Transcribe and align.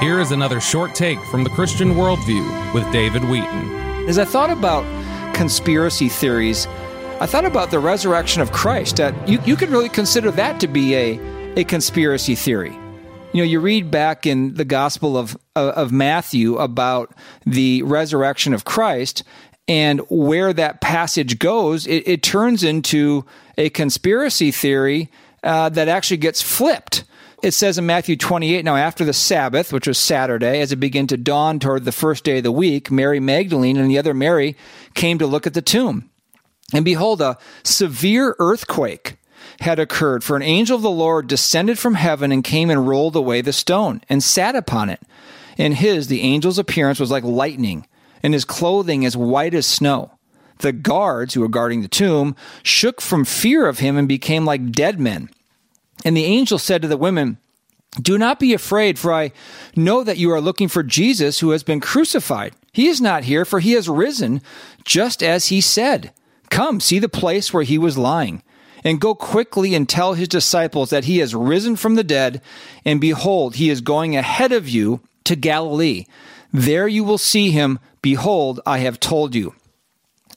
Here 0.00 0.18
is 0.18 0.32
another 0.32 0.62
short 0.62 0.94
take 0.94 1.20
from 1.26 1.44
the 1.44 1.50
Christian 1.50 1.90
Worldview 1.90 2.72
with 2.72 2.90
David 2.90 3.22
Wheaton. 3.22 4.08
As 4.08 4.18
I 4.18 4.24
thought 4.24 4.48
about 4.48 4.82
conspiracy 5.34 6.08
theories, 6.08 6.66
I 7.20 7.26
thought 7.26 7.44
about 7.44 7.70
the 7.70 7.80
resurrection 7.80 8.40
of 8.40 8.50
Christ. 8.50 8.98
You, 9.26 9.38
you 9.44 9.56
could 9.56 9.68
really 9.68 9.90
consider 9.90 10.30
that 10.30 10.58
to 10.60 10.68
be 10.68 10.94
a, 10.94 11.20
a 11.56 11.64
conspiracy 11.64 12.34
theory. 12.34 12.72
You 13.34 13.42
know, 13.42 13.44
you 13.44 13.60
read 13.60 13.90
back 13.90 14.24
in 14.24 14.54
the 14.54 14.64
Gospel 14.64 15.18
of, 15.18 15.36
of 15.54 15.92
Matthew 15.92 16.56
about 16.56 17.12
the 17.44 17.82
resurrection 17.82 18.54
of 18.54 18.64
Christ, 18.64 19.22
and 19.68 20.00
where 20.08 20.54
that 20.54 20.80
passage 20.80 21.38
goes, 21.38 21.86
it, 21.86 22.08
it 22.08 22.22
turns 22.22 22.64
into 22.64 23.26
a 23.58 23.68
conspiracy 23.68 24.50
theory 24.50 25.10
uh, 25.44 25.68
that 25.68 25.88
actually 25.88 26.16
gets 26.16 26.40
flipped 26.40 27.04
it 27.42 27.52
says 27.52 27.78
in 27.78 27.86
Matthew 27.86 28.16
28, 28.16 28.64
now 28.64 28.76
after 28.76 29.04
the 29.04 29.12
Sabbath, 29.12 29.72
which 29.72 29.86
was 29.86 29.98
Saturday, 29.98 30.60
as 30.60 30.72
it 30.72 30.76
began 30.76 31.06
to 31.08 31.16
dawn 31.16 31.58
toward 31.58 31.84
the 31.84 31.92
first 31.92 32.24
day 32.24 32.38
of 32.38 32.44
the 32.44 32.52
week, 32.52 32.90
Mary 32.90 33.20
Magdalene 33.20 33.76
and 33.76 33.90
the 33.90 33.98
other 33.98 34.14
Mary 34.14 34.56
came 34.94 35.18
to 35.18 35.26
look 35.26 35.46
at 35.46 35.54
the 35.54 35.62
tomb. 35.62 36.10
And 36.72 36.84
behold, 36.84 37.20
a 37.20 37.38
severe 37.62 38.36
earthquake 38.38 39.16
had 39.60 39.78
occurred, 39.78 40.22
for 40.22 40.36
an 40.36 40.42
angel 40.42 40.76
of 40.76 40.82
the 40.82 40.90
Lord 40.90 41.26
descended 41.26 41.78
from 41.78 41.94
heaven 41.94 42.32
and 42.32 42.44
came 42.44 42.70
and 42.70 42.86
rolled 42.86 43.16
away 43.16 43.40
the 43.40 43.52
stone 43.52 44.02
and 44.08 44.22
sat 44.22 44.54
upon 44.54 44.90
it. 44.90 45.00
In 45.56 45.72
his, 45.72 46.08
the 46.08 46.22
angel's 46.22 46.58
appearance 46.58 47.00
was 47.00 47.10
like 47.10 47.24
lightning, 47.24 47.86
and 48.22 48.32
his 48.32 48.44
clothing 48.44 49.04
as 49.04 49.16
white 49.16 49.54
as 49.54 49.66
snow. 49.66 50.12
The 50.58 50.72
guards 50.72 51.34
who 51.34 51.40
were 51.40 51.48
guarding 51.48 51.82
the 51.82 51.88
tomb 51.88 52.36
shook 52.62 53.00
from 53.00 53.24
fear 53.24 53.66
of 53.66 53.78
him 53.78 53.96
and 53.96 54.06
became 54.06 54.44
like 54.44 54.72
dead 54.72 55.00
men. 55.00 55.30
And 56.04 56.16
the 56.16 56.24
angel 56.24 56.58
said 56.58 56.82
to 56.82 56.88
the 56.88 56.96
women, 56.96 57.38
Do 58.00 58.18
not 58.18 58.38
be 58.40 58.54
afraid, 58.54 58.98
for 58.98 59.12
I 59.12 59.32
know 59.76 60.02
that 60.04 60.18
you 60.18 60.30
are 60.30 60.40
looking 60.40 60.68
for 60.68 60.82
Jesus 60.82 61.40
who 61.40 61.50
has 61.50 61.62
been 61.62 61.80
crucified. 61.80 62.54
He 62.72 62.88
is 62.88 63.00
not 63.00 63.24
here, 63.24 63.44
for 63.44 63.60
he 63.60 63.72
has 63.72 63.88
risen, 63.88 64.42
just 64.84 65.22
as 65.22 65.48
he 65.48 65.60
said. 65.60 66.12
Come, 66.50 66.80
see 66.80 66.98
the 66.98 67.08
place 67.08 67.52
where 67.52 67.62
he 67.62 67.78
was 67.78 67.98
lying. 67.98 68.42
And 68.82 69.00
go 69.00 69.14
quickly 69.14 69.74
and 69.74 69.88
tell 69.88 70.14
his 70.14 70.28
disciples 70.28 70.90
that 70.90 71.04
he 71.04 71.18
has 71.18 71.34
risen 71.34 71.76
from 71.76 71.96
the 71.96 72.04
dead, 72.04 72.40
and 72.84 73.00
behold, 73.00 73.56
he 73.56 73.68
is 73.68 73.82
going 73.82 74.16
ahead 74.16 74.52
of 74.52 74.68
you 74.68 75.00
to 75.24 75.36
Galilee. 75.36 76.06
There 76.52 76.88
you 76.88 77.04
will 77.04 77.18
see 77.18 77.50
him. 77.50 77.78
Behold, 78.00 78.60
I 78.64 78.78
have 78.78 78.98
told 78.98 79.34
you. 79.34 79.54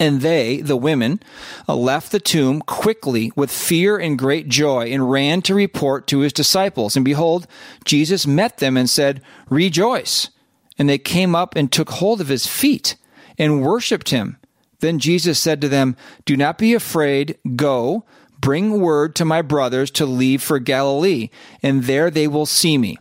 And 0.00 0.20
they, 0.20 0.60
the 0.60 0.76
women, 0.76 1.20
uh, 1.68 1.74
left 1.74 2.12
the 2.12 2.20
tomb 2.20 2.60
quickly 2.62 3.32
with 3.34 3.50
fear 3.50 3.98
and 3.98 4.18
great 4.18 4.48
joy 4.48 4.92
and 4.92 5.10
ran 5.10 5.42
to 5.42 5.54
report 5.54 6.06
to 6.08 6.20
his 6.20 6.32
disciples. 6.32 6.94
And 6.94 7.04
behold, 7.04 7.48
Jesus 7.84 8.26
met 8.26 8.58
them 8.58 8.76
and 8.76 8.88
said, 8.88 9.20
Rejoice. 9.50 10.30
And 10.78 10.88
they 10.88 10.98
came 10.98 11.34
up 11.34 11.56
and 11.56 11.72
took 11.72 11.90
hold 11.90 12.20
of 12.20 12.28
his 12.28 12.46
feet 12.46 12.94
and 13.36 13.62
worshipped 13.62 14.10
him. 14.10 14.36
Then 14.80 15.00
Jesus 15.00 15.40
said 15.40 15.60
to 15.60 15.68
them, 15.68 15.96
Do 16.24 16.36
not 16.36 16.58
be 16.58 16.74
afraid. 16.74 17.36
Go, 17.56 18.04
bring 18.40 18.80
word 18.80 19.16
to 19.16 19.24
my 19.24 19.42
brothers 19.42 19.90
to 19.92 20.06
leave 20.06 20.42
for 20.42 20.60
Galilee, 20.60 21.30
and 21.62 21.84
there 21.84 22.10
they 22.10 22.28
will 22.28 22.46
see 22.46 22.78
me. 22.78 22.96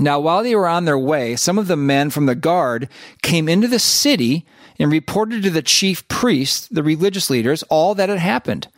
Now, 0.00 0.20
while 0.20 0.42
they 0.42 0.54
were 0.54 0.68
on 0.68 0.84
their 0.84 0.98
way, 0.98 1.36
some 1.36 1.58
of 1.58 1.66
the 1.66 1.76
men 1.76 2.10
from 2.10 2.26
the 2.26 2.34
guard 2.34 2.88
came 3.22 3.48
into 3.48 3.68
the 3.68 3.78
city 3.78 4.46
and 4.78 4.92
reported 4.92 5.42
to 5.42 5.50
the 5.50 5.62
chief 5.62 6.06
priests, 6.08 6.68
the 6.68 6.82
religious 6.82 7.30
leaders, 7.30 7.62
all 7.64 7.94
that 7.94 8.08
had 8.08 8.18
happened. 8.18 8.68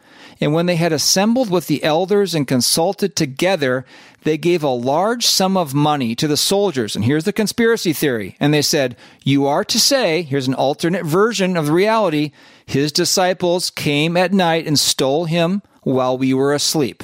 And 0.40 0.54
when 0.54 0.66
they 0.66 0.76
had 0.76 0.92
assembled 0.92 1.50
with 1.50 1.66
the 1.66 1.84
elders 1.84 2.34
and 2.34 2.48
consulted 2.48 3.14
together, 3.14 3.84
they 4.22 4.38
gave 4.38 4.62
a 4.62 4.68
large 4.68 5.26
sum 5.26 5.56
of 5.56 5.74
money 5.74 6.14
to 6.14 6.26
the 6.26 6.36
soldiers. 6.36 6.96
And 6.96 7.04
here's 7.04 7.24
the 7.24 7.32
conspiracy 7.32 7.92
theory. 7.92 8.36
And 8.40 8.54
they 8.54 8.62
said, 8.62 8.96
You 9.22 9.46
are 9.46 9.64
to 9.64 9.78
say, 9.78 10.22
here's 10.22 10.48
an 10.48 10.54
alternate 10.54 11.04
version 11.04 11.56
of 11.56 11.66
the 11.66 11.72
reality, 11.72 12.32
his 12.64 12.90
disciples 12.90 13.68
came 13.68 14.16
at 14.16 14.32
night 14.32 14.66
and 14.66 14.78
stole 14.78 15.26
him 15.26 15.62
while 15.82 16.16
we 16.16 16.32
were 16.32 16.54
asleep. 16.54 17.02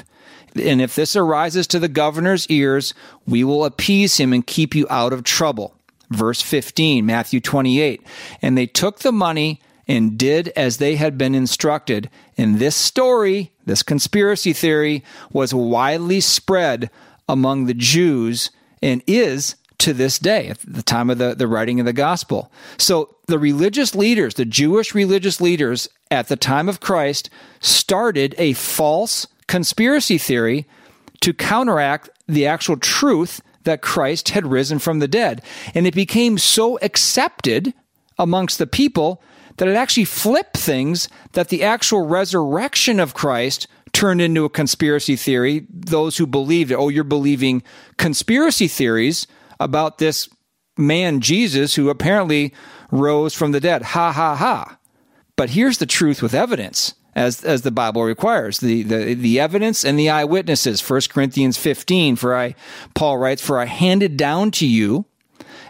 And 0.54 0.80
if 0.80 0.94
this 0.94 1.14
arises 1.14 1.66
to 1.68 1.78
the 1.78 1.88
governor's 1.88 2.46
ears, 2.46 2.94
we 3.26 3.44
will 3.44 3.64
appease 3.64 4.16
him 4.16 4.32
and 4.32 4.46
keep 4.46 4.74
you 4.74 4.86
out 4.88 5.12
of 5.12 5.24
trouble. 5.24 5.75
Verse 6.10 6.40
15, 6.42 7.04
Matthew 7.04 7.40
28. 7.40 8.02
And 8.42 8.56
they 8.56 8.66
took 8.66 9.00
the 9.00 9.12
money 9.12 9.60
and 9.88 10.18
did 10.18 10.48
as 10.56 10.78
they 10.78 10.96
had 10.96 11.16
been 11.16 11.34
instructed. 11.34 12.10
And 12.36 12.58
this 12.58 12.76
story, 12.76 13.52
this 13.64 13.82
conspiracy 13.82 14.52
theory, 14.52 15.04
was 15.32 15.54
widely 15.54 16.20
spread 16.20 16.90
among 17.28 17.66
the 17.66 17.74
Jews 17.74 18.50
and 18.82 19.02
is 19.06 19.56
to 19.78 19.92
this 19.92 20.18
day, 20.18 20.48
at 20.48 20.58
the 20.60 20.82
time 20.82 21.10
of 21.10 21.18
the, 21.18 21.34
the 21.34 21.46
writing 21.46 21.80
of 21.80 21.86
the 21.86 21.92
gospel. 21.92 22.50
So 22.78 23.16
the 23.26 23.38
religious 23.38 23.94
leaders, 23.94 24.34
the 24.34 24.44
Jewish 24.44 24.94
religious 24.94 25.40
leaders 25.40 25.88
at 26.10 26.28
the 26.28 26.36
time 26.36 26.68
of 26.68 26.80
Christ, 26.80 27.28
started 27.60 28.34
a 28.38 28.54
false 28.54 29.26
conspiracy 29.46 30.18
theory 30.18 30.66
to 31.20 31.34
counteract 31.34 32.08
the 32.26 32.46
actual 32.46 32.76
truth 32.76 33.40
that 33.66 33.82
Christ 33.82 34.30
had 34.30 34.46
risen 34.46 34.78
from 34.78 34.98
the 34.98 35.06
dead. 35.06 35.42
And 35.74 35.86
it 35.86 35.94
became 35.94 36.38
so 36.38 36.78
accepted 36.80 37.74
amongst 38.18 38.58
the 38.58 38.66
people 38.66 39.22
that 39.58 39.68
it 39.68 39.76
actually 39.76 40.04
flipped 40.04 40.56
things 40.56 41.08
that 41.32 41.48
the 41.48 41.62
actual 41.62 42.06
resurrection 42.06 42.98
of 42.98 43.14
Christ 43.14 43.66
turned 43.92 44.20
into 44.20 44.44
a 44.44 44.50
conspiracy 44.50 45.16
theory. 45.16 45.66
Those 45.70 46.16
who 46.16 46.26
believed 46.26 46.70
it, 46.70 46.76
oh, 46.76 46.88
you're 46.88 47.04
believing 47.04 47.62
conspiracy 47.96 48.68
theories 48.68 49.26
about 49.60 49.98
this 49.98 50.28
man, 50.76 51.20
Jesus, 51.20 51.74
who 51.74 51.88
apparently 51.88 52.54
rose 52.90 53.34
from 53.34 53.52
the 53.52 53.60
dead. 53.60 53.82
Ha 53.82 54.12
ha 54.12 54.36
ha. 54.36 54.78
But 55.36 55.50
here's 55.50 55.78
the 55.78 55.86
truth 55.86 56.22
with 56.22 56.34
evidence 56.34 56.94
as 57.16 57.42
as 57.42 57.62
the 57.62 57.72
Bible 57.72 58.04
requires. 58.04 58.58
The 58.58 58.82
the 58.82 59.14
the 59.14 59.40
evidence 59.40 59.84
and 59.84 59.98
the 59.98 60.10
eyewitnesses. 60.10 60.88
1 60.88 61.00
Corinthians 61.10 61.56
15 61.56 62.14
for 62.14 62.36
I 62.36 62.54
Paul 62.94 63.18
writes 63.18 63.44
for 63.44 63.58
I 63.58 63.64
handed 63.64 64.16
down 64.16 64.52
to 64.52 64.66
you 64.66 65.06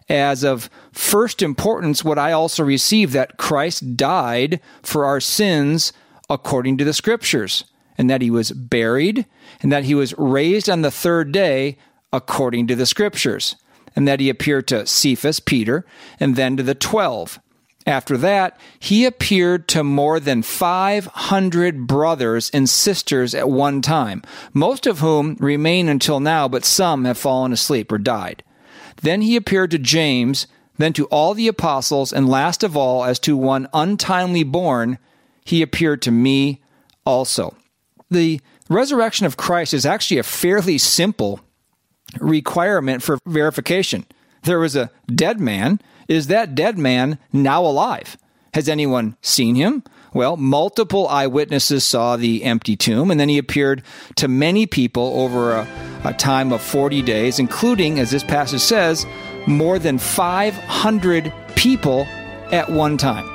as 0.08 0.44
of 0.44 0.68
first 0.92 1.40
importance 1.40 2.04
what 2.04 2.18
I 2.18 2.32
also 2.32 2.62
received 2.62 3.12
that 3.12 3.38
Christ 3.38 3.96
died 3.96 4.60
for 4.82 5.04
our 5.04 5.20
sins 5.20 5.92
according 6.28 6.76
to 6.78 6.84
the 6.84 6.92
scriptures 6.92 7.64
and 7.96 8.10
that 8.10 8.22
he 8.22 8.30
was 8.30 8.50
buried 8.52 9.24
and 9.62 9.72
that 9.72 9.84
he 9.84 9.94
was 9.94 10.14
raised 10.18 10.68
on 10.68 10.82
the 10.82 10.90
third 10.90 11.32
day 11.32 11.78
according 12.12 12.66
to 12.66 12.76
the 12.76 12.86
scriptures 12.86 13.56
and 13.94 14.06
that 14.06 14.20
he 14.20 14.28
appeared 14.28 14.66
to 14.68 14.86
Cephas 14.86 15.40
Peter 15.40 15.86
and 16.20 16.34
then 16.34 16.56
to 16.56 16.62
the 16.62 16.74
12 16.74 17.40
after 17.86 18.16
that, 18.16 18.58
he 18.80 19.04
appeared 19.04 19.68
to 19.68 19.84
more 19.84 20.18
than 20.18 20.42
500 20.42 21.86
brothers 21.86 22.50
and 22.50 22.68
sisters 22.68 23.34
at 23.34 23.48
one 23.48 23.80
time, 23.80 24.22
most 24.52 24.86
of 24.86 24.98
whom 24.98 25.36
remain 25.38 25.88
until 25.88 26.18
now, 26.18 26.48
but 26.48 26.64
some 26.64 27.04
have 27.04 27.16
fallen 27.16 27.52
asleep 27.52 27.92
or 27.92 27.98
died. 27.98 28.42
Then 29.02 29.22
he 29.22 29.36
appeared 29.36 29.70
to 29.70 29.78
James, 29.78 30.48
then 30.78 30.92
to 30.94 31.06
all 31.06 31.32
the 31.32 31.46
apostles, 31.46 32.12
and 32.12 32.28
last 32.28 32.64
of 32.64 32.76
all, 32.76 33.04
as 33.04 33.20
to 33.20 33.36
one 33.36 33.68
untimely 33.72 34.42
born, 34.42 34.98
he 35.44 35.62
appeared 35.62 36.02
to 36.02 36.10
me 36.10 36.62
also. 37.04 37.56
The 38.10 38.40
resurrection 38.68 39.26
of 39.26 39.36
Christ 39.36 39.72
is 39.72 39.86
actually 39.86 40.18
a 40.18 40.24
fairly 40.24 40.78
simple 40.78 41.40
requirement 42.20 43.02
for 43.02 43.18
verification. 43.26 44.06
There 44.42 44.58
was 44.58 44.74
a 44.74 44.90
dead 45.06 45.40
man 45.40 45.80
is 46.08 46.28
that 46.28 46.54
dead 46.54 46.78
man 46.78 47.18
now 47.32 47.64
alive? 47.64 48.16
Has 48.54 48.68
anyone 48.68 49.16
seen 49.20 49.54
him? 49.54 49.82
Well, 50.14 50.38
multiple 50.38 51.08
eyewitnesses 51.08 51.84
saw 51.84 52.16
the 52.16 52.42
empty 52.42 52.74
tomb, 52.74 53.10
and 53.10 53.20
then 53.20 53.28
he 53.28 53.36
appeared 53.36 53.82
to 54.14 54.28
many 54.28 54.66
people 54.66 55.12
over 55.20 55.52
a, 55.52 55.68
a, 56.04 56.14
time 56.14 56.54
of 56.54 56.62
40 56.62 57.02
days, 57.02 57.38
including, 57.38 57.98
as 57.98 58.12
this 58.12 58.24
passage 58.24 58.62
says, 58.62 59.04
more 59.46 59.78
than 59.78 59.98
500 59.98 61.34
people 61.54 62.06
at 62.50 62.70
one 62.70 62.96
time. 62.96 63.28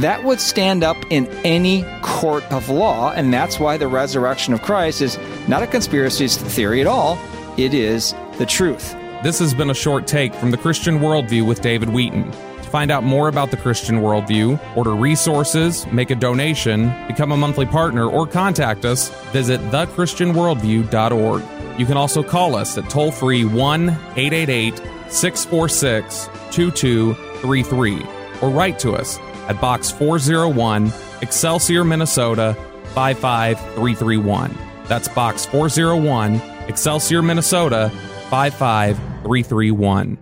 That 0.00 0.24
would 0.24 0.40
stand 0.40 0.84
up 0.84 0.96
in 1.10 1.26
any 1.44 1.84
court 2.00 2.44
of 2.50 2.70
law, 2.70 3.12
and 3.12 3.34
that's 3.34 3.60
why 3.60 3.76
the 3.76 3.88
resurrection 3.88 4.54
of 4.54 4.62
Christ 4.62 5.02
is 5.02 5.18
not 5.48 5.62
a 5.62 5.66
conspiracy 5.66 6.28
theory 6.28 6.80
at 6.80 6.86
all. 6.86 7.18
It 7.58 7.74
is 7.74 8.14
the 8.38 8.46
truth. 8.46 8.94
This 9.22 9.38
has 9.40 9.52
been 9.52 9.68
a 9.68 9.74
short 9.74 10.06
take 10.06 10.34
from 10.34 10.50
the 10.50 10.56
Christian 10.56 10.98
Worldview 10.98 11.46
with 11.46 11.60
David 11.60 11.90
Wheaton. 11.90 12.30
To 12.30 12.70
find 12.70 12.90
out 12.90 13.04
more 13.04 13.28
about 13.28 13.50
the 13.50 13.58
Christian 13.58 13.96
Worldview, 13.96 14.58
order 14.74 14.94
resources, 14.94 15.86
make 15.88 16.08
a 16.08 16.14
donation, 16.14 16.90
become 17.06 17.30
a 17.30 17.36
monthly 17.36 17.66
partner, 17.66 18.08
or 18.08 18.26
contact 18.26 18.86
us, 18.86 19.10
visit 19.30 19.60
thechristianworldview.org. 19.70 21.42
You 21.78 21.84
can 21.84 21.98
also 21.98 22.22
call 22.22 22.54
us 22.54 22.78
at 22.78 22.88
toll 22.88 23.12
free 23.12 23.44
1 23.44 23.90
888 23.90 24.78
646 25.12 26.30
2233 26.50 28.06
or 28.40 28.48
write 28.48 28.78
to 28.78 28.92
us 28.92 29.18
at 29.48 29.60
Box 29.60 29.90
401, 29.90 30.94
Excelsior, 31.20 31.84
Minnesota 31.84 32.56
55331. 32.94 34.56
That's 34.86 35.08
Box 35.08 35.44
401, 35.44 36.36
Excelsior, 36.68 37.20
Minnesota 37.20 37.90
55331. 38.30 39.09
331. 39.24 40.18